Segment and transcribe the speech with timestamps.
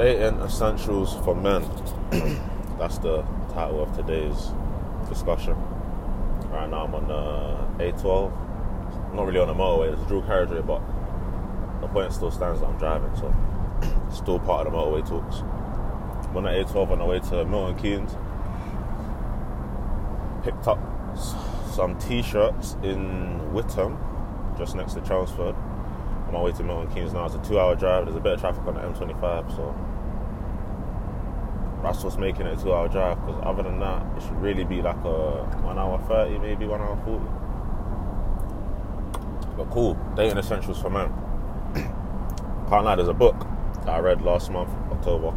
[0.00, 1.60] Dating essentials for men.
[2.78, 3.20] That's the
[3.52, 4.48] title of today's
[5.10, 5.54] discussion.
[6.50, 8.32] Right now I'm on the A12.
[9.10, 10.80] I'm not really on the motorway, it's a dual carriageway, but
[11.82, 13.30] the point still stands that I'm driving, so
[14.10, 15.42] still part of the motorway talks.
[16.30, 18.16] I'm on the A12 on the way to Milton Keynes.
[20.42, 20.78] Picked up
[21.74, 23.98] some t-shirts in Witham,
[24.56, 25.54] just next to Chelmsford.
[25.54, 27.26] On my way to Milton Keynes now.
[27.26, 28.06] It's a two-hour drive.
[28.06, 29.76] There's a bit of traffic on the M25, so
[31.82, 33.24] that's what's making it a two-hour drive.
[33.24, 36.80] Because other than that, it should really be like a one hour thirty, maybe one
[36.80, 37.24] hour forty.
[39.56, 41.12] But cool, dating essentials for men.
[42.70, 43.36] Can't lie, there's a book
[43.84, 45.36] that I read last month, October,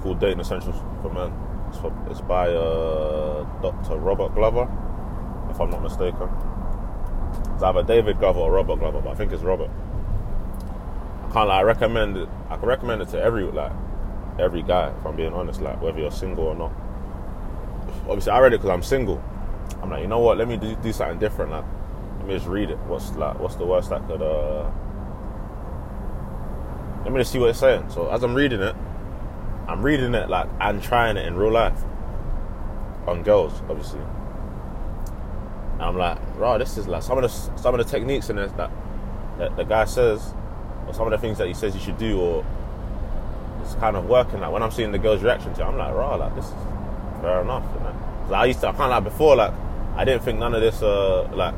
[0.00, 1.32] called Dating Essentials for Men.
[1.68, 3.96] It's, for, it's by uh, Dr.
[3.96, 4.70] Robert Glover,
[5.50, 6.28] if I'm not mistaken.
[7.54, 9.68] It's either David Glover or Robert Glover, but I think it's Robert.
[11.24, 12.28] I can't lie, I recommend it.
[12.48, 13.72] I can recommend it to every like
[14.40, 16.72] every guy, if I'm being honest, like whether you're single or not.
[18.08, 19.22] Obviously, I read it because I'm single.
[19.82, 20.38] I'm like, you know what?
[20.38, 21.52] Let me do, do something different.
[21.52, 21.64] Like,
[22.18, 22.78] let me just read it.
[22.80, 24.22] What's like, what's the worst that could?
[24.22, 24.70] uh
[27.04, 27.88] Let me just see what it's saying.
[27.90, 28.74] So as I'm reading it,
[29.68, 31.82] I'm reading it like and trying it in real life
[33.06, 34.00] on girls, obviously.
[35.74, 38.36] And I'm like, right, this is like some of the some of the techniques in
[38.36, 38.70] this that,
[39.38, 40.34] that the guy says,
[40.86, 42.44] or some of the things that he says you should do, or
[43.70, 44.40] it's kind of working.
[44.40, 46.52] Like when I'm seeing the girl's reaction to it, I'm like, right, like this is
[47.20, 47.64] fair enough.
[47.74, 47.94] You know?
[48.24, 49.52] 'Cause I used to, I can't like before, like
[49.96, 51.54] I didn't think none of this, uh, like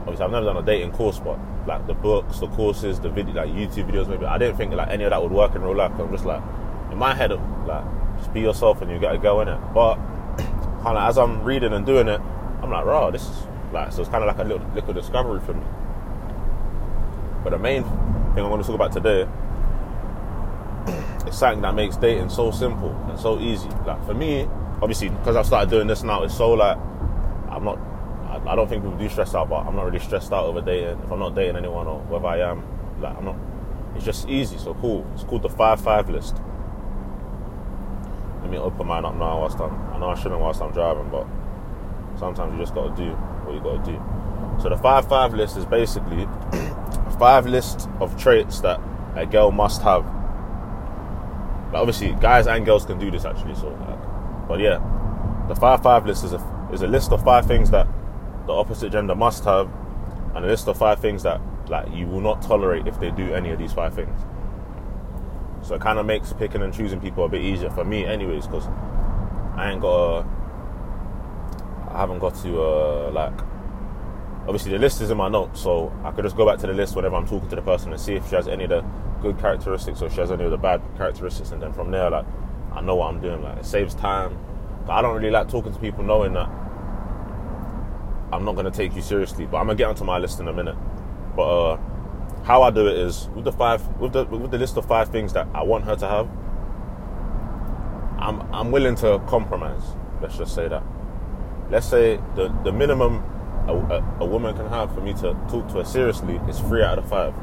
[0.00, 3.34] obviously I've never done a dating course, but like the books, the courses, the video,
[3.34, 5.76] like YouTube videos, maybe I didn't think like any of that would work in real
[5.76, 5.92] life.
[5.98, 6.42] I'm just like
[6.90, 7.30] in my head,
[7.66, 7.84] like
[8.18, 9.58] just be yourself and you got to go in it.
[9.72, 9.94] But
[10.82, 12.20] kind of as I'm reading and doing it,
[12.62, 15.40] I'm like, raw, this is like so it's kind of like a little little discovery
[15.40, 15.62] for me.
[17.44, 19.26] But the main thing I'm going to talk about today
[21.26, 23.68] is something that makes dating so simple and so easy.
[23.86, 24.48] Like for me,
[24.82, 26.76] obviously, because I've started doing this now, it's so like
[27.48, 27.78] I'm not.
[28.28, 30.60] I, I don't think people do stress out, but I'm not really stressed out over
[30.60, 31.00] dating.
[31.02, 32.64] If I'm not dating anyone or whether I am,
[33.00, 33.36] like I'm not.
[33.96, 35.06] It's just easy, so cool.
[35.14, 36.36] It's called the five five list.
[38.42, 39.74] Let me open mine up now whilst I'm.
[39.92, 41.26] I know I shouldn't whilst I'm driving, but
[42.18, 44.62] sometimes you just got to do what you got to do.
[44.62, 46.22] So the five five list is basically
[46.52, 48.80] a five list of traits that
[49.16, 50.19] a girl must have.
[51.72, 53.54] Like obviously, guys and girls can do this actually.
[53.54, 54.78] So, like, but yeah,
[55.48, 57.86] the five five list is a is a list of five things that
[58.46, 59.70] the opposite gender must have,
[60.34, 63.32] and a list of five things that like you will not tolerate if they do
[63.34, 64.20] any of these five things.
[65.62, 68.46] So it kind of makes picking and choosing people a bit easier for me, anyways,
[68.46, 68.66] because
[69.54, 70.26] I ain't got a,
[71.90, 73.38] I haven't got to uh, like.
[74.42, 76.72] Obviously, the list is in my notes, so I could just go back to the
[76.72, 78.84] list whenever I'm talking to the person and see if she has any of the
[79.20, 82.26] good characteristics or she has any of the bad characteristics, and then from there, like,
[82.72, 83.42] I know what I'm doing.
[83.42, 84.38] Like, it saves time.
[84.88, 86.48] I don't really like talking to people knowing that
[88.32, 89.46] I'm not going to take you seriously.
[89.46, 90.76] But I'm gonna get onto my list in a minute.
[91.36, 91.80] But uh,
[92.44, 95.08] how I do it is with the five, with the with the list of five
[95.08, 96.28] things that I want her to have.
[98.18, 99.82] I'm I'm willing to compromise.
[100.20, 100.82] Let's just say that.
[101.70, 103.24] Let's say the the minimum
[103.66, 106.82] a, a, a woman can have for me to talk to her seriously is three
[106.82, 107.34] out of five.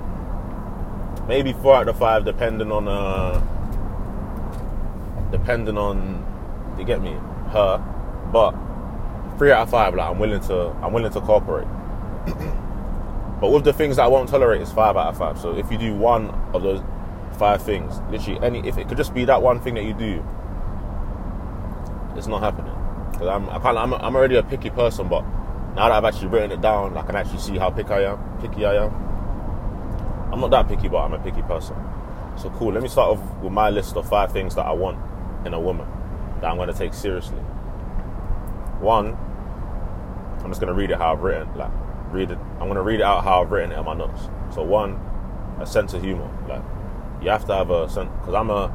[1.28, 3.42] Maybe four out of five, depending on uh,
[5.32, 6.26] depending on
[6.78, 7.12] you get me
[7.52, 7.78] her,
[8.32, 8.52] but
[9.38, 11.68] three out of five, like I'm willing to I'm willing to cooperate.
[13.42, 15.40] but with the things that I won't tolerate, it's five out of five.
[15.40, 16.82] So if you do one of those
[17.38, 20.24] five things, literally any, if it could just be that one thing that you do,
[22.16, 22.74] it's not happening.
[23.12, 25.22] Because I'm I can't I'm, I'm already a picky person, but
[25.76, 28.40] now that I've actually written it down, I can actually see how picky I am.
[28.40, 29.17] Picky I am.
[30.38, 31.76] I'm not that picky, but I'm a picky person.
[32.38, 32.72] So cool.
[32.72, 35.00] Let me start off with my list of five things that I want
[35.48, 35.88] in a woman
[36.42, 37.40] that I'm going to take seriously.
[38.80, 39.18] One,
[40.44, 41.52] I'm just going to read it how I've written.
[41.56, 41.72] Like,
[42.12, 42.38] read it.
[42.38, 44.30] I'm going to read it out how I've written it in my notes.
[44.54, 45.02] So one,
[45.60, 46.30] a sense of humor.
[46.48, 46.62] Like,
[47.20, 48.72] you have to have a sense because I'm a.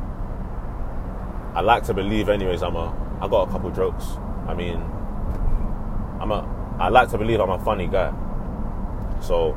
[1.55, 2.65] I like to believe, anyways.
[2.65, 3.19] I'm a.
[3.21, 4.05] I got a couple jokes.
[4.49, 4.79] I mean,
[6.21, 6.77] I'm a.
[6.81, 8.13] I like to believe I'm a funny guy.
[9.21, 9.57] So,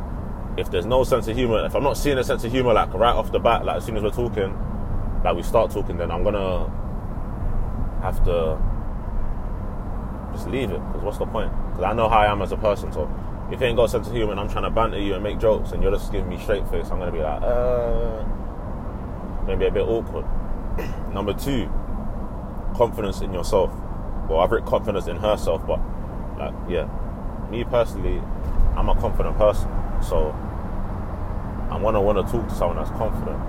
[0.57, 2.94] if there's no sense of humor, if I'm not seeing a sense of humor like
[2.94, 4.57] right off the bat, like as soon as we're talking,
[5.24, 6.69] like we start talking, then I'm gonna
[8.02, 8.57] have to
[10.34, 10.80] just leave it.
[10.88, 11.52] Because what's the point?
[11.69, 12.92] Because I know how I am as a person.
[12.94, 13.10] So
[13.52, 15.24] if you ain't got a sense of humor and I'm trying to banter you and
[15.24, 18.24] make jokes and you're just giving me straight face, I'm gonna be like, uh,
[19.46, 20.25] maybe a bit awkward.
[21.13, 21.69] Number two,
[22.75, 23.72] confidence in yourself.
[24.30, 25.80] Well, I've written confidence in herself, but
[26.38, 26.88] like, yeah,
[27.50, 28.22] me personally,
[28.75, 29.69] I'm a confident person.
[30.02, 30.36] So
[31.70, 33.40] I wanna wanna talk to someone that's confident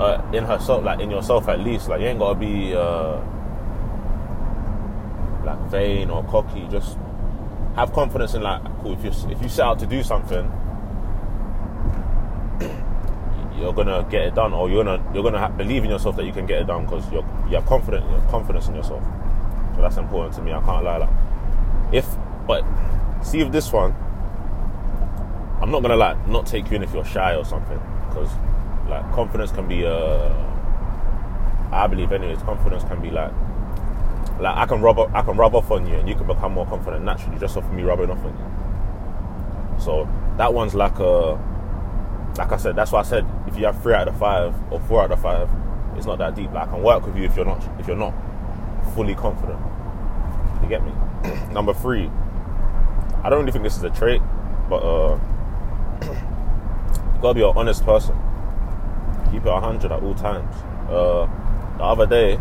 [0.00, 1.88] uh, in herself, like in yourself at least.
[1.88, 3.20] Like you ain't gotta be uh,
[5.44, 6.66] like vain or cocky.
[6.70, 6.96] Just
[7.76, 8.92] have confidence in like, cool.
[8.92, 10.50] If you if you set out to do something,
[13.58, 16.32] you're gonna get it done, or you're gonna you're gonna believe in yourself that you
[16.32, 19.04] can get it done because you're you have confidence you have confidence in yourself.
[19.76, 20.52] So that's important to me.
[20.52, 20.96] I can't lie.
[20.96, 21.10] Like,
[21.92, 22.06] if
[22.46, 22.64] but
[23.22, 23.94] see if this one,
[25.60, 27.78] I'm not gonna like not take you in if you're shy or something
[28.08, 28.30] because
[28.88, 30.32] like confidence can be uh
[31.72, 33.32] I believe anyways confidence can be like
[34.40, 36.52] like I can rub up, I can rub off on you and you can become
[36.52, 39.80] more confident naturally just off me rubbing off on you.
[39.80, 40.08] So
[40.38, 41.38] that one's like a
[42.38, 44.80] like I said, that's why I said if you have three out of five or
[44.80, 45.48] four out of five,
[45.96, 46.50] it's not that deep.
[46.52, 48.14] Like I can work with you if you're not if you're not
[48.94, 49.60] fully confident.
[50.62, 50.92] You get me?
[51.52, 52.10] Number three,
[53.22, 54.22] I don't really think this is a trait,
[54.70, 55.20] but uh
[56.02, 58.16] you gotta be an honest person.
[59.30, 60.54] Keep it hundred at all times.
[60.88, 61.28] Uh
[61.78, 62.38] the other day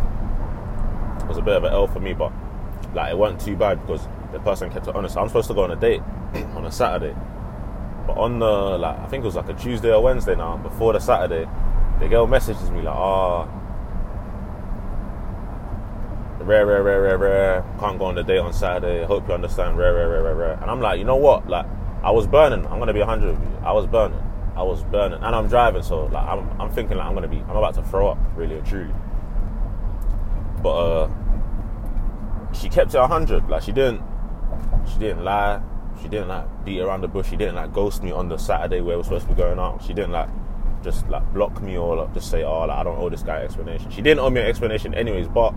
[1.29, 2.31] was a bit of an L for me, but
[2.93, 5.15] like it wasn't too bad because the person kept it honest.
[5.15, 6.01] I'm supposed to go on a date
[6.55, 7.15] on a Saturday,
[8.05, 10.57] but on the like I think it was like a Tuesday or Wednesday now.
[10.57, 11.47] Before the Saturday,
[11.99, 13.47] the girl messages me like, "Ah,
[16.41, 17.65] oh, rare, rare, rare, rare, rare.
[17.79, 19.05] Can't go on the date on Saturday.
[19.05, 19.77] Hope you understand.
[19.77, 21.47] Rare, rare, rare, rare, rare." And I'm like, you know what?
[21.47, 21.65] Like
[22.03, 22.65] I was burning.
[22.67, 23.57] I'm gonna be hundred with you.
[23.63, 24.23] I was burning.
[24.55, 27.37] I was burning, and I'm driving, so like I'm, I'm thinking like I'm gonna be,
[27.37, 28.93] I'm about to throw up, really and truly.
[30.61, 31.09] But uh,
[32.53, 33.49] she kept it hundred.
[33.49, 34.01] Like she didn't,
[34.91, 35.61] she didn't lie.
[36.01, 37.29] She didn't like beat around the bush.
[37.29, 39.83] She didn't like ghost me on the Saturday where we're supposed to be going out.
[39.83, 40.29] She didn't like
[40.83, 43.39] just like block me or like, just say, "Oh, like, I don't owe this guy
[43.39, 45.27] an explanation." She didn't owe me an explanation, anyways.
[45.27, 45.53] But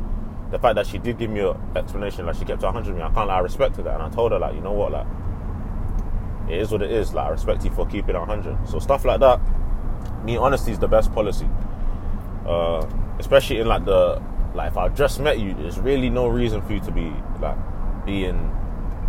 [0.51, 3.03] the fact that she did give me an explanation, like she kept it hundred me,
[3.03, 3.29] I can't.
[3.29, 5.07] Like, I respected that, and I told her, like, you know what, like,
[6.49, 7.15] it is what it is.
[7.15, 8.57] Like, I respect you for keeping it hundred.
[8.69, 9.41] So stuff like that.
[10.25, 11.49] Me, honesty is the best policy.
[12.47, 12.87] Uh,
[13.19, 14.21] especially in like the
[14.55, 17.57] like if I just met you, there's really no reason for you to be like
[18.05, 18.57] being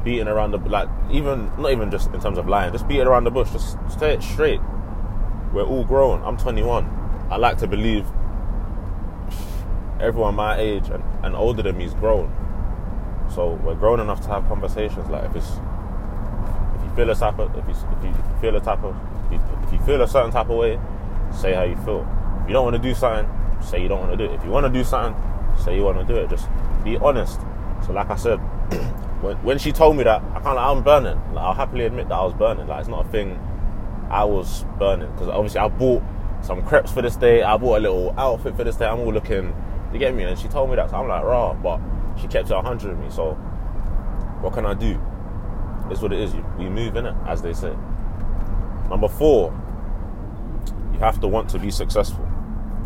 [0.04, 3.24] beating around the like even not even just in terms of lying, just beating around
[3.24, 3.52] the bush.
[3.52, 4.62] Just stay it straight.
[5.54, 6.24] We're all grown.
[6.24, 7.28] I'm 21.
[7.30, 8.06] I like to believe
[10.00, 12.32] everyone my age and, and older than me is grown.
[13.34, 15.10] So we're grown enough to have conversations.
[15.10, 15.52] Like if it's
[16.96, 18.96] feel a type of if you if you feel a type of
[19.26, 20.80] if you, if you feel a certain type of way,
[21.32, 22.08] say how you feel.
[22.42, 23.30] If you don't want to do something,
[23.62, 24.36] say you don't want to do it.
[24.36, 25.16] If you want to do something,
[25.64, 26.30] say you want to do it.
[26.30, 26.48] Just
[26.84, 27.40] be honest.
[27.86, 28.38] So like I said,
[29.22, 31.20] when, when she told me that, I kind of I'm burning.
[31.34, 32.68] Like, I'll happily admit that I was burning.
[32.68, 33.40] Like it's not a thing.
[34.10, 36.04] I was burning because obviously I bought
[36.42, 37.42] some crepes for this day.
[37.42, 38.86] I bought a little outfit for this day.
[38.86, 39.56] I'm all looking.
[39.92, 40.24] You get me?
[40.24, 41.54] And she told me that, so I'm like, raw.
[41.54, 41.80] But
[42.20, 43.10] she kept it 100 of me.
[43.10, 43.34] So
[44.42, 45.00] what can I do?
[45.90, 46.34] It's what it is.
[46.34, 47.76] You, We move in it, as they say.
[48.90, 49.52] Number four,
[50.94, 52.28] you have to want to be successful.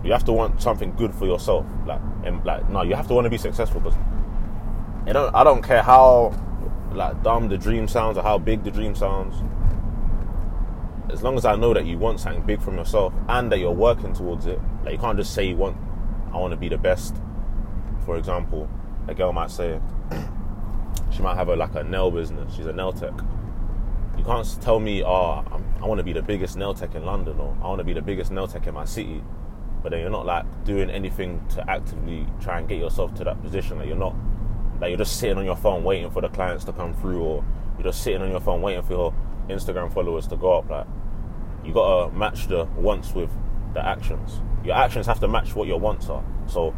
[0.03, 1.65] You have to want something good for yourself.
[1.85, 3.97] Like, and like, no, you have to want to be successful because
[5.05, 6.33] I don't, I don't care how
[6.93, 9.35] like dumb the dream sounds or how big the dream sounds.
[11.11, 13.71] As long as I know that you want something big from yourself and that you're
[13.71, 15.77] working towards it, like you can't just say you want,
[16.33, 17.15] I want to be the best.
[18.05, 18.69] For example,
[19.07, 19.79] a girl might say
[21.11, 22.55] she might have a like a nail business.
[22.55, 23.13] She's a nail tech.
[24.17, 27.05] You can't tell me, oh, I'm, i want to be the biggest nail tech in
[27.05, 29.23] London or I want to be the biggest nail tech in my city,
[29.83, 33.41] but then you're not like doing anything to actively try and get yourself to that
[33.41, 33.77] position.
[33.77, 34.15] Like you're not
[34.81, 37.45] like you're just sitting on your phone waiting for the clients to come through, or
[37.77, 39.13] you're just sitting on your phone waiting for your
[39.49, 40.69] Instagram followers to go up.
[40.69, 40.87] Like
[41.63, 43.29] you gotta match the wants with
[43.73, 44.41] the actions.
[44.63, 46.23] Your actions have to match what your wants are.
[46.47, 46.73] So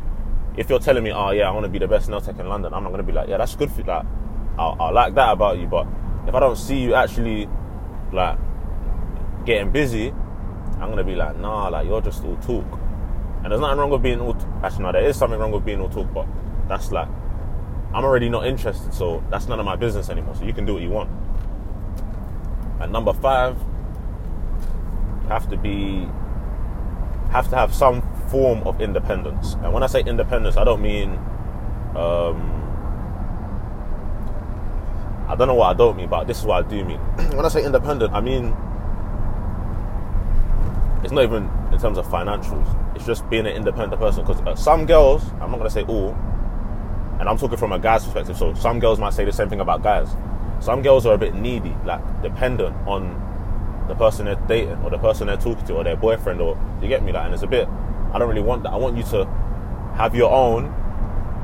[0.57, 2.47] if you're telling me, oh yeah, I want to be the best nail tech in
[2.47, 4.05] London, I'm not gonna be like, yeah, that's good for that.
[4.57, 5.87] I, like that about you, but
[6.27, 7.47] if I don't see you actually
[8.11, 8.37] like
[9.45, 12.79] getting busy, I'm gonna be like, nah, like you're just all talk.
[13.41, 14.33] And there's nothing wrong with being all.
[14.33, 16.27] T- Actually, no, there is something wrong with being all talk, but
[16.67, 17.07] that's like
[17.93, 20.35] I'm already not interested, so that's none of my business anymore.
[20.35, 21.09] So you can do what you want.
[22.81, 23.57] And number five,
[25.29, 26.07] have to be
[27.31, 29.53] have to have some form of independence.
[29.55, 31.11] And when I say independence, I don't mean
[31.95, 32.55] um,
[35.27, 36.99] I don't know what I don't mean, but this is what I do mean.
[37.35, 38.55] when I say independent, I mean
[41.03, 42.95] it's not even in terms of financials.
[42.95, 44.25] It's just being an independent person.
[44.25, 46.11] Because uh, some girls, I'm not gonna say all,
[47.19, 48.37] and I'm talking from a guy's perspective.
[48.37, 50.09] So some girls might say the same thing about guys.
[50.59, 53.27] Some girls are a bit needy, like dependent on
[53.87, 56.87] the person they're dating or the person they're talking to or their boyfriend or you
[56.87, 57.67] get me like and it's a bit
[58.13, 58.69] I don't really want that.
[58.69, 59.25] I want you to
[59.95, 60.73] have your own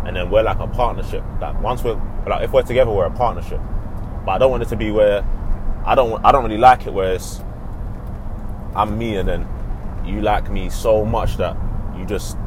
[0.05, 1.23] and then we're like a partnership.
[1.41, 3.59] Like once we're like if we're together we're a partnership.
[4.25, 5.25] But I don't want it to be where
[5.85, 7.41] I don't I don't really like it where it's
[8.75, 9.47] I'm me and then
[10.05, 11.57] you like me so much that
[11.97, 12.37] you just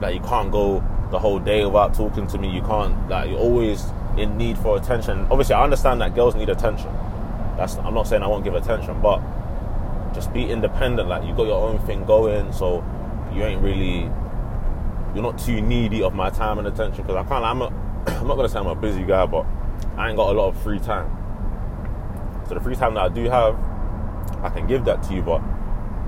[0.00, 2.50] like you can't go the whole day without talking to me.
[2.50, 3.84] You can't like you're always
[4.16, 5.26] in need for attention.
[5.30, 6.92] Obviously, I understand that girls need attention.
[7.56, 9.20] That's I'm not saying I won't give attention, but
[10.14, 11.08] just be independent.
[11.08, 12.84] Like you got your own thing going, so
[13.34, 14.10] you ain't really
[15.14, 17.02] you're not too needy of my time and attention.
[17.02, 17.44] Because I can't.
[17.44, 17.66] I'm a,
[18.20, 19.46] I'm not gonna say I'm a busy guy, but
[19.96, 21.16] I ain't got a lot of free time.
[22.48, 23.54] So the free time that I do have,
[24.42, 25.42] I can give that to you, but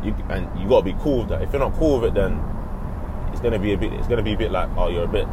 [0.02, 1.43] you and you gotta be cool with that.
[1.43, 2.41] If you're not cool with it, then
[3.33, 3.93] it's gonna be a bit.
[3.93, 5.26] It's gonna be a bit like, oh, you're a bit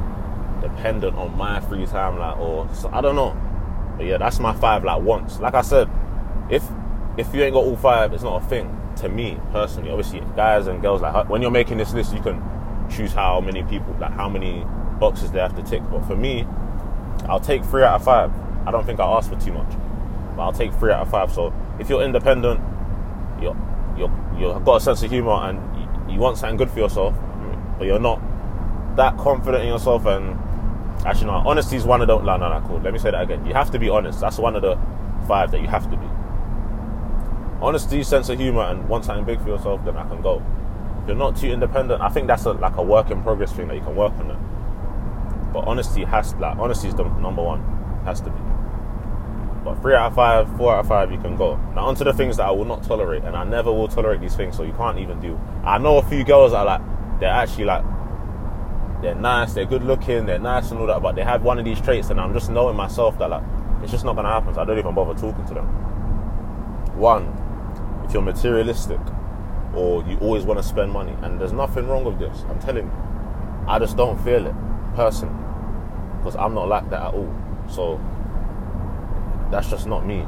[0.61, 3.37] dependent on my free time, like, or so, I don't know.
[3.97, 4.83] But yeah, that's my five.
[4.83, 5.89] Like once, like I said,
[6.49, 6.63] if
[7.17, 9.89] if you ain't got all five, it's not a thing to me personally.
[9.89, 12.41] Obviously, guys and girls, like when you're making this list, you can
[12.89, 14.65] choose how many people, like how many
[14.99, 15.81] boxes they have to tick.
[15.89, 16.45] But for me,
[17.27, 18.31] I'll take three out of five.
[18.67, 19.71] I don't think I ask for too much,
[20.35, 21.31] but I'll take three out of five.
[21.31, 22.59] So if you're independent,
[23.41, 23.57] you're
[23.97, 27.15] you're you've got a sense of humor and you, want something good for yourself,
[27.77, 28.19] but you're not
[28.95, 30.37] that confident in yourself and
[31.05, 33.21] actually no honesty is one of the no no no cool let me say that
[33.21, 34.77] again you have to be honest that's one of the
[35.27, 36.05] five that you have to be
[37.61, 40.43] honesty sense of humor and want something big for yourself then i can go.
[41.07, 42.01] You're not too independent.
[42.01, 44.29] I think that's a, like a work in progress thing that you can work on
[44.29, 45.51] it.
[45.51, 47.61] But honesty has like honesty is the number one.
[48.05, 48.39] Has to be.
[49.63, 51.55] But three out of five four out of five you can go.
[51.73, 54.35] Now onto the things that i will not tolerate and i never will tolerate these
[54.35, 56.81] things so you can't even do i know a few girls that are like
[57.19, 57.83] they're actually like
[59.01, 61.65] they're nice, they're good looking, they're nice and all that, but they have one of
[61.65, 63.43] these traits, and I'm just knowing myself that like
[63.81, 64.53] it's just not gonna happen.
[64.53, 65.65] So I don't even bother talking to them.
[66.97, 67.27] One,
[68.09, 68.99] if you're materialistic
[69.75, 72.43] or you always want to spend money, and there's nothing wrong with this.
[72.49, 72.91] I'm telling you,
[73.67, 74.55] I just don't feel it
[74.95, 75.35] personally
[76.17, 77.31] because I'm not like that at all.
[77.69, 78.01] So
[79.51, 80.25] that's just not me.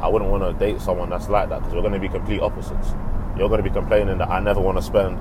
[0.00, 2.40] I wouldn't want to date someone that's like that because we're going to be complete
[2.40, 2.94] opposites.
[3.38, 5.16] You're going to be complaining that I never want to spend,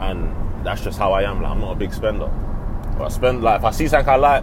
[0.00, 0.34] and
[0.66, 1.40] that's just how I am.
[1.40, 2.26] Like I'm not a big spender.
[2.98, 4.42] But I spend like if I see something I like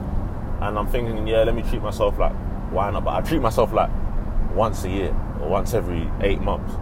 [0.61, 2.33] and I'm thinking, yeah, let me treat myself like
[2.71, 3.03] why not?
[3.03, 3.89] But I treat myself like
[4.53, 5.13] once a year
[5.45, 6.73] or once every eight months.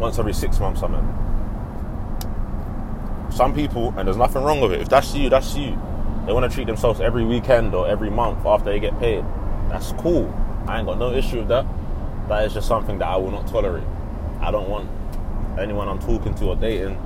[0.00, 1.04] Once every six months, I mean.
[3.30, 4.80] Some people, and there's nothing wrong with it.
[4.80, 5.78] If that's you, that's you.
[6.26, 9.24] They want to treat themselves every weekend or every month after they get paid.
[9.68, 10.32] That's cool.
[10.66, 11.66] I ain't got no issue with that.
[12.28, 13.84] That is just something that I will not tolerate.
[14.40, 14.88] I don't want
[15.58, 16.98] anyone I'm talking to or dating,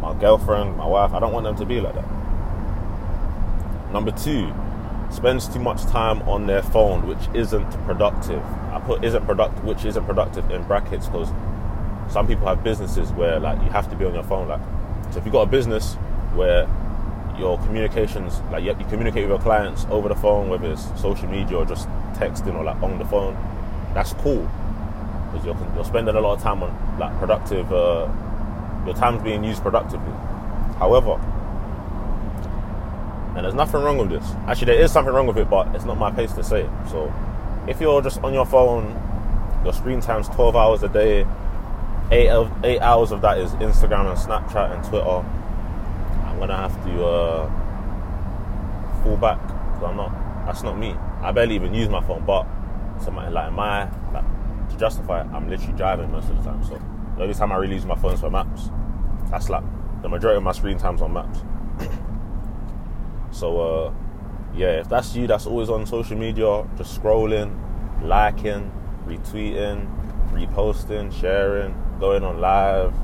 [0.00, 2.08] my girlfriend, my wife, I don't want them to be like that.
[3.92, 4.52] Number two,
[5.10, 8.42] spends too much time on their phone, which isn't productive.
[8.72, 11.28] I put isn't productive, which isn't productive in brackets because
[12.12, 14.48] some people have businesses where like you have to be on your phone.
[14.48, 14.60] Like,
[15.12, 15.94] so if you've got a business
[16.34, 16.68] where
[17.38, 21.28] your communications, like you, you communicate with your clients over the phone, whether it's social
[21.28, 23.36] media or just texting or like on the phone,
[23.94, 24.48] that's cool
[25.30, 27.72] because you're, you're spending a lot of time on like productive.
[27.72, 28.08] Uh,
[28.84, 30.12] your time's being used productively.
[30.78, 31.20] However,
[33.36, 34.24] and there's nothing wrong with this.
[34.46, 36.62] Actually, there is something wrong with it, but it's not my place to say.
[36.62, 36.70] It.
[36.90, 37.12] So,
[37.68, 39.00] if you're just on your phone,
[39.62, 41.26] your screen time's 12 hours a day.
[42.10, 45.24] Eight of, eight hours of that is Instagram and Snapchat and Twitter.
[46.24, 50.46] I'm gonna have to uh, fall back because I'm not.
[50.46, 50.94] That's not me.
[51.20, 52.46] I barely even use my phone, but
[53.02, 54.24] somebody like my like
[54.70, 56.64] to justify it, I'm literally driving most of the time.
[56.64, 56.80] So
[57.16, 58.70] the only time I really use my phone is for maps.
[59.30, 59.64] That's like
[60.02, 61.40] the majority of my screen time's on maps.
[63.36, 63.92] So uh,
[64.56, 67.54] yeah, if that's you, that's always on social media, just scrolling,
[68.02, 68.72] liking,
[69.04, 69.86] retweeting,
[70.32, 72.94] reposting, sharing, going on live,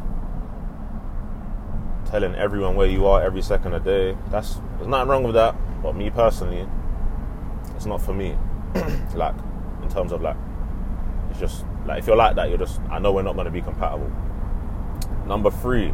[2.10, 4.16] telling everyone where you are every second a day.
[4.30, 5.54] That's there's nothing wrong with that.
[5.82, 6.66] But me personally,
[7.76, 8.34] it's not for me.
[9.14, 9.34] like
[9.82, 10.36] in terms of like
[11.30, 13.60] it's just like if you're like that, you're just I know we're not gonna be
[13.60, 14.10] compatible.
[15.26, 15.92] Number three,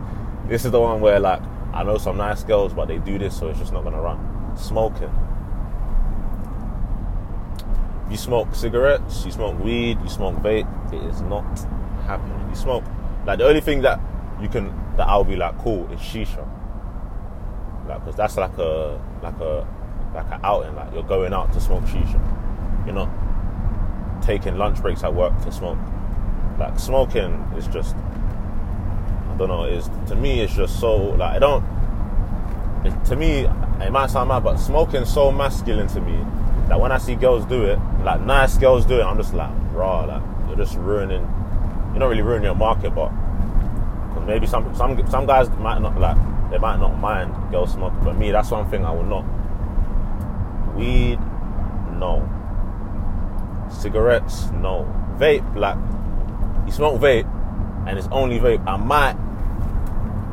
[0.46, 3.38] this is the one where like I know some nice girls, but they do this,
[3.38, 4.56] so it's just not gonna run.
[4.56, 5.12] Smoking.
[8.10, 10.92] You smoke cigarettes, you smoke weed, you smoke vape.
[10.92, 11.44] It is not
[12.06, 12.48] happening.
[12.48, 12.84] You smoke
[13.26, 14.00] like the only thing that
[14.40, 16.46] you can that I'll be like cool is shisha.
[17.88, 19.66] Like, cause that's like a like a
[20.14, 20.74] like an outing.
[20.74, 22.20] Like you're going out to smoke shisha.
[22.86, 23.10] You're not
[24.22, 25.78] taking lunch breaks at work to smoke.
[26.58, 27.94] Like smoking is just
[29.46, 31.64] don't know, is to me it's just so like I don't
[32.84, 33.46] it, to me
[33.80, 36.18] it might sound mad, but smoking so masculine to me
[36.68, 39.50] that when I see girls do it, like nice girls do it, I'm just like,
[39.72, 41.22] raw, like you're just ruining
[41.90, 43.08] you're not really ruining your market, but
[44.08, 46.16] because maybe some some some guys might not like
[46.50, 49.24] they might not mind girls smoking, but me that's one thing I will not.
[50.76, 51.18] Weed,
[51.98, 52.28] no.
[53.70, 54.86] Cigarettes, no.
[55.18, 55.76] Vape, like
[56.66, 57.26] you smoke vape,
[57.86, 59.16] and it's only vape, I might,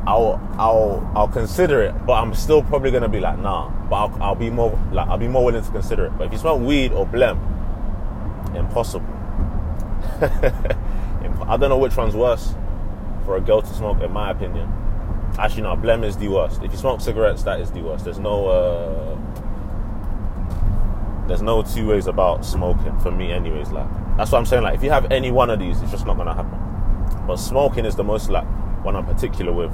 [0.07, 3.69] I'll, I'll, I'll consider it, but I'm still probably gonna be like, nah.
[3.89, 6.17] But I'll, I'll be more, like, I'll be more willing to consider it.
[6.17, 7.37] But if you smoke weed or blem,
[8.55, 9.05] impossible.
[10.21, 12.55] I don't know which one's worse
[13.25, 14.71] for a girl to smoke, in my opinion.
[15.37, 16.63] Actually, no, blem is the worst.
[16.63, 18.05] If you smoke cigarettes, that is the worst.
[18.05, 19.17] There's no, uh,
[21.27, 23.71] there's no two ways about smoking for me, anyways.
[23.71, 24.63] Like that's what I'm saying.
[24.63, 27.27] Like if you have any one of these, it's just not gonna happen.
[27.27, 28.45] But smoking is the most like
[28.85, 29.71] one I'm particular with.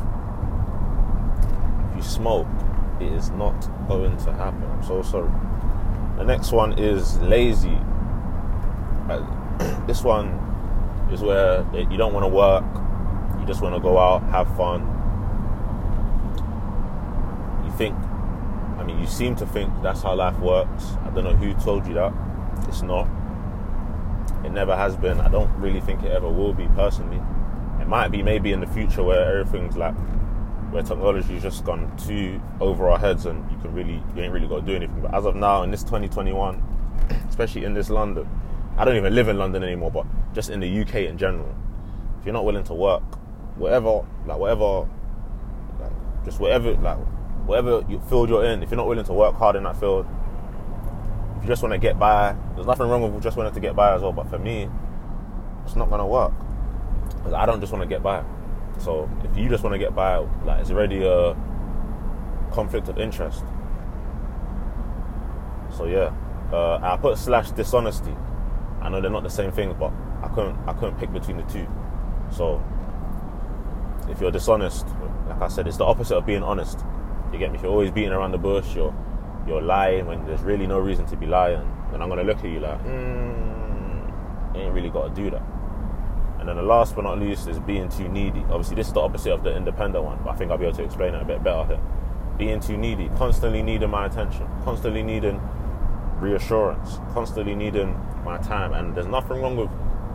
[2.03, 2.47] Smoke,
[2.99, 4.63] it is not going to happen.
[4.63, 5.31] I'm so sorry.
[6.17, 7.77] The next one is lazy.
[9.09, 9.25] Uh,
[9.87, 10.27] this one
[11.11, 12.63] is where you don't want to work.
[13.39, 14.81] You just want to go out, have fun.
[17.65, 17.95] You think
[18.83, 20.97] I mean, you seem to think that's how life works.
[21.05, 22.13] I don't know who told you that.
[22.67, 23.07] It's not.
[24.43, 25.21] It never has been.
[25.21, 27.21] I don't really think it ever will be personally.
[27.79, 29.95] It might be maybe in the future where everything's like,
[30.73, 34.47] where technology's just gone too over our heads and you can really, you ain't really
[34.47, 35.01] got to do anything.
[35.01, 36.61] But as of now, in this 2021,
[37.29, 38.27] especially in this London,
[38.77, 41.55] I don't even live in London anymore, but just in the UK in general,
[42.19, 43.03] if you're not willing to work,
[43.55, 44.89] whatever, like whatever,
[45.79, 46.97] like just whatever, like
[47.45, 50.07] whatever field you're in, if you're not willing to work hard in that field,
[51.37, 53.75] if you just want to get by, there's nothing wrong with just wanting to get
[53.75, 54.13] by as well.
[54.13, 54.67] But for me,
[55.65, 56.31] it's not gonna work.
[57.35, 58.23] I don't just want to get by.
[58.83, 61.35] So if you just want to get by, like it's already a
[62.51, 63.43] conflict of interest.
[65.77, 66.13] So yeah,
[66.51, 68.13] uh, I put slash dishonesty.
[68.81, 71.43] I know they're not the same thing, but I couldn't I couldn't pick between the
[71.43, 71.65] two.
[72.29, 72.61] So
[74.09, 74.85] if you're dishonest,
[75.27, 76.79] like I said, it's the opposite of being honest.
[77.31, 77.57] You get me?
[77.57, 78.93] If you're always beating around the bush, you're
[79.47, 81.65] you're lying when there's really no reason to be lying.
[81.93, 85.52] And I'm gonna look at you like, mm, you ain't really got to do that.
[86.43, 88.41] And then the last but not least is being too needy.
[88.49, 90.75] Obviously, this is the opposite of the independent one, but I think I'll be able
[90.75, 91.81] to explain it a bit better here.
[92.37, 95.39] Being too needy, constantly needing my attention, constantly needing
[96.17, 98.73] reassurance, constantly needing my time.
[98.73, 99.69] And there's nothing wrong with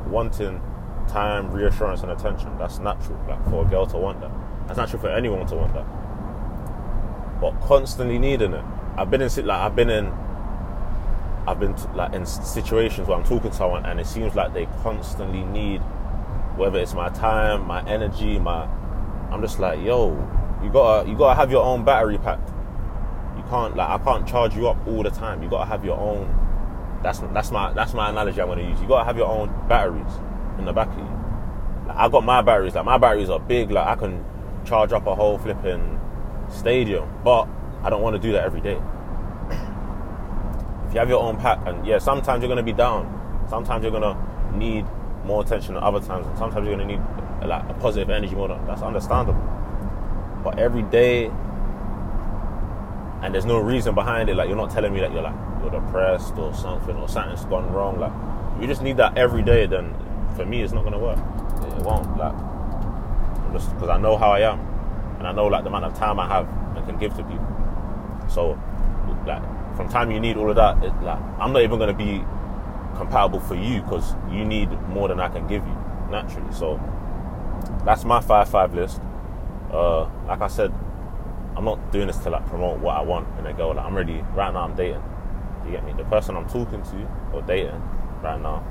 [0.07, 0.61] wanting
[1.09, 2.59] time, reassurance, and attention.
[2.59, 4.31] That's natural, like for a girl to want that.
[4.67, 5.87] That's natural for anyone to want that
[7.41, 8.65] but constantly needing it.
[8.97, 10.07] I've been in like I've been in
[11.47, 14.67] I've been like in situations where I'm talking to someone and it seems like they
[14.83, 15.81] constantly need
[16.59, 18.65] whether it's my time, my energy, my
[19.31, 20.11] I'm just like, yo,
[20.63, 22.41] you gotta you gotta have your own battery pack.
[23.37, 25.43] You can't like I can't charge you up all the time.
[25.43, 26.35] You gotta have your own
[27.03, 28.81] that's that's my that's my analogy I'm gonna use.
[28.81, 30.13] You gotta have your own batteries
[30.59, 31.19] in the back of you.
[31.87, 34.25] Like, I got my batteries, like my batteries are big, like I can
[34.65, 36.01] charge up a whole flipping
[36.51, 37.49] stadium, but
[37.83, 38.81] I don't want to do that every day.
[40.89, 43.93] If you have your own pack, and yeah, sometimes you're to be down, sometimes you're
[43.93, 44.17] to
[44.57, 44.87] need
[45.25, 47.03] more attention than other times, and sometimes you're to need
[47.47, 48.49] like a positive energy more.
[48.67, 49.41] That's understandable.
[50.43, 51.27] But every day,
[53.23, 54.37] and there's no reason behind it.
[54.37, 57.71] Like you're not telling me that you're like you're depressed or something or something's gone
[57.73, 57.99] wrong.
[57.99, 58.13] Like
[58.61, 59.67] you just need that every day.
[59.67, 59.95] Then
[60.37, 61.19] for me, it's not to work.
[61.19, 62.17] It won't.
[62.17, 62.35] Like
[63.53, 64.61] just because I know how I am
[65.19, 67.47] and I know like the amount of time I have and can give to people.
[68.29, 68.59] So,
[69.27, 69.43] like
[69.77, 72.25] from time you need all of that, it, like I'm not even to be
[72.99, 75.77] compatible for you because you need more than I can give you
[76.11, 76.53] naturally.
[76.53, 76.81] So
[77.85, 79.01] that's my five five list.
[79.73, 80.73] Uh, like I said,
[81.57, 83.75] I'm not doing this to like promote what I want in a girl.
[83.75, 84.61] Like I'm ready right now.
[84.61, 85.03] I'm dating.
[85.65, 85.93] You get me?
[85.93, 87.83] The person I'm talking to or dating
[88.23, 88.65] right now.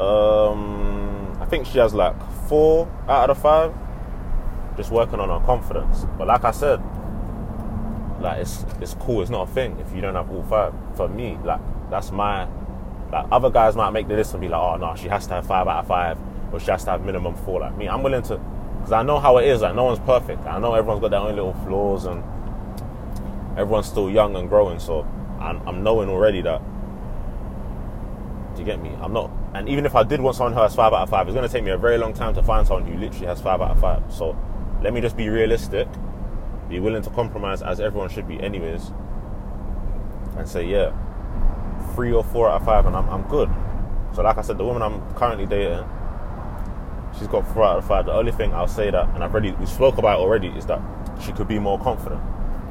[0.00, 2.16] Um, I think she has like
[2.48, 3.74] four out of the five
[4.76, 6.06] just working on her confidence.
[6.18, 6.80] But like I said,
[8.20, 9.22] like it's it's cool.
[9.22, 10.74] It's not a thing if you don't have all five.
[10.96, 12.48] For me, like that's my
[13.14, 15.34] like other guys might make the list and be like, oh no, she has to
[15.34, 16.18] have five out of five,
[16.52, 17.60] or she has to have minimum four.
[17.60, 18.36] Like me, I'm willing to,
[18.78, 19.62] because I know how it is.
[19.62, 20.44] Like no one's perfect.
[20.46, 22.22] I know everyone's got their own little flaws, and
[23.56, 24.80] everyone's still young and growing.
[24.80, 25.06] So
[25.40, 26.60] I'm, I'm knowing already that.
[28.54, 28.90] Do you get me?
[29.00, 31.26] I'm not, and even if I did want someone who has five out of five,
[31.26, 33.40] it's going to take me a very long time to find someone who literally has
[33.40, 34.02] five out of five.
[34.12, 34.36] So
[34.82, 35.88] let me just be realistic,
[36.68, 38.92] be willing to compromise as everyone should be, anyways,
[40.36, 40.92] and say, yeah,
[41.94, 43.50] three or four out of five, and I'm, I'm good.
[44.14, 45.84] So, like I said, the woman I'm currently dating,
[47.18, 48.06] she's got four out of five.
[48.06, 50.80] The only thing I'll say that, and I've already we spoke about already, is that
[51.24, 52.22] she could be more confident.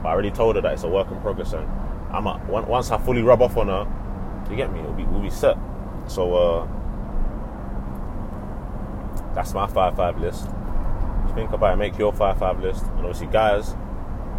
[0.01, 1.67] But I already told her that it's a work in progress, and
[2.11, 3.87] I'm a, once I fully rub off on her,
[4.49, 5.57] you get me, it'll be we'll be set.
[6.07, 6.67] So uh,
[9.33, 10.47] that's my five five list
[11.33, 12.83] think about it, make your five five list.
[12.83, 13.73] And obviously, guys,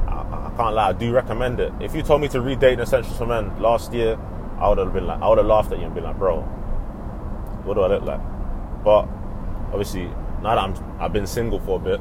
[0.07, 1.73] I, I, can't lie, I do recommend it.
[1.81, 4.19] If you told me to read Dating Essentials for Men last year,
[4.59, 6.41] I would have been like, I would have laughed at you and been like, bro,
[7.65, 8.21] what do I look like?
[8.85, 9.09] But
[9.73, 10.05] obviously,
[10.43, 12.01] now that I'm I've been single for a bit,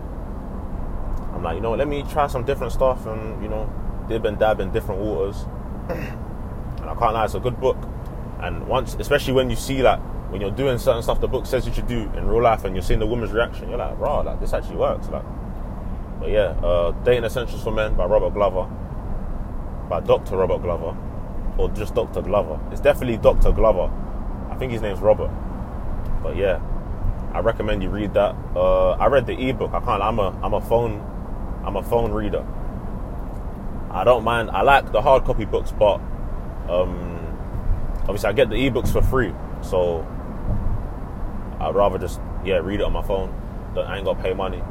[1.33, 3.71] I'm like, you know, let me try some different stuff and you know,
[4.07, 5.45] dib and dab in different waters.
[5.89, 7.77] and I can't lie, it's a good book.
[8.41, 11.67] And once, especially when you see like when you're doing certain stuff the book says
[11.67, 14.19] you should do in real life, and you're seeing the woman's reaction, you're like, raw,
[14.19, 15.07] like this actually works.
[15.09, 15.23] Like,
[16.19, 18.69] but yeah, uh, Dating Essentials for Men by Robert Glover,
[19.89, 20.37] by Dr.
[20.37, 20.97] Robert Glover,
[21.57, 22.21] or just Dr.
[22.21, 22.59] Glover.
[22.71, 23.51] It's definitely Dr.
[23.51, 23.91] Glover.
[24.49, 25.31] I think his name's Robert.
[26.21, 26.61] But yeah,
[27.33, 28.35] I recommend you read that.
[28.55, 29.73] Uh, I read the ebook.
[29.73, 30.01] I can't.
[30.01, 31.01] I'm a I'm a phone
[31.65, 32.45] I'm a phone reader.
[33.89, 34.51] I don't mind.
[34.51, 35.95] I like the hard copy books, but
[36.67, 37.37] um,
[38.01, 40.05] obviously I get the ebooks for free, so
[41.59, 43.39] I'd rather just yeah read it on my phone.
[43.77, 44.61] I ain't gotta pay money.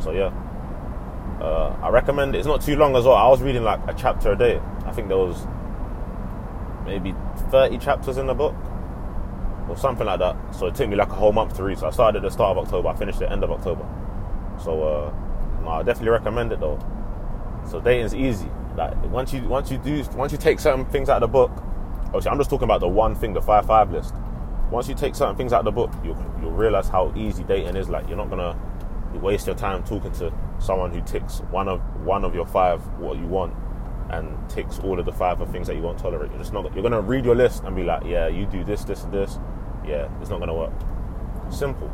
[0.00, 0.32] So yeah,
[1.40, 2.38] uh, I recommend it.
[2.38, 3.14] It's not too long as well.
[3.14, 4.60] I was reading like a chapter a day.
[4.84, 5.46] I think there was
[6.88, 7.14] maybe
[7.50, 8.54] 30 chapters in the book
[9.68, 10.36] or something like that.
[10.54, 11.78] So it took me like a whole month to read.
[11.78, 12.88] So I started at the start of October.
[12.88, 13.86] I finished at the end of October.
[14.62, 15.14] So uh,
[15.62, 16.78] no, I definitely recommend it though.
[17.70, 18.50] So dating's easy.
[18.76, 21.50] Like once you once you do once you take certain things out of the book.
[22.06, 24.14] Obviously, I'm just talking about the one thing, the five five list.
[24.70, 27.76] Once you take certain things out of the book, you'll you'll realize how easy dating
[27.76, 27.90] is.
[27.90, 28.58] Like you're not gonna
[29.14, 33.18] waste your time talking to someone who ticks one of one of your five what
[33.18, 33.54] you want
[34.10, 36.30] and ticks all of the five of things that you won't tolerate.
[36.30, 36.72] You're just not.
[36.74, 39.38] You're gonna read your list and be like, yeah, you do this, this, and this.
[39.86, 40.72] Yeah, it's not gonna work.
[41.50, 41.90] Simple.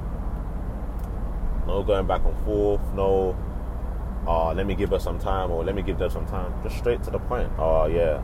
[1.66, 2.80] No going back and forth.
[2.94, 3.36] No.
[4.26, 6.54] Oh, let me give her some time, or let me give them some time.
[6.62, 7.50] Just straight to the point.
[7.58, 8.22] Oh yeah.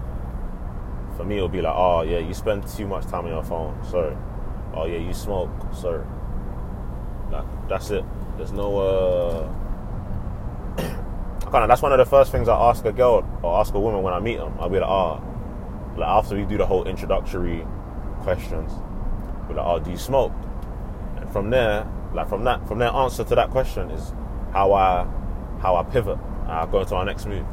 [1.16, 3.76] For me, it'll be like, oh yeah, you spend too much time on your phone.
[3.85, 4.16] Sorry.
[4.74, 5.50] Oh yeah, you smoke.
[5.74, 6.05] Sorry.
[7.31, 8.05] Like that's it.
[8.37, 8.79] There's no.
[8.79, 9.53] uh
[11.50, 13.80] kind of that's one of the first things I ask a girl or ask a
[13.80, 14.54] woman when I meet them.
[14.58, 15.22] I'll be like, oh,
[15.96, 17.66] like after we do the whole introductory
[18.20, 18.72] questions,
[19.48, 20.32] be like, oh, do you smoke?
[21.16, 24.12] And from there, like from that, from their answer to that question is
[24.52, 25.06] how I,
[25.60, 26.18] how I pivot.
[26.46, 27.46] I go into our next move.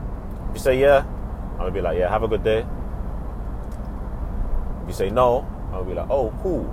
[0.49, 1.05] If you say yeah,
[1.53, 2.65] I'm gonna be like, yeah, have a good day.
[4.81, 6.63] If you say no, I'll be like, oh, cool.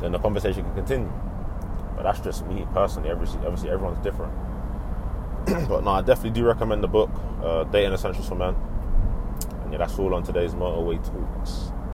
[0.00, 1.12] Then the conversation can continue.
[1.96, 3.10] But that's just me personally.
[3.10, 4.32] Obviously, obviously everyone's different.
[5.68, 7.10] but no, I definitely do recommend the book,
[7.42, 8.56] uh, Dating Essentials for Men.
[9.62, 11.70] And yeah, that's all on today's Motorway Talks.